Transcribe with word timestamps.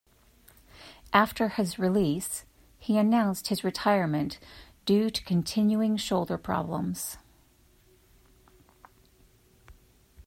After 1.13 1.47
his 1.49 1.77
release, 1.77 2.43
he 2.79 2.97
announced 2.97 3.49
his 3.49 3.63
retirement 3.63 4.39
due 4.85 5.11
to 5.11 5.23
continuing 5.25 5.95
shoulder 5.95 6.39
problems. 6.39 7.19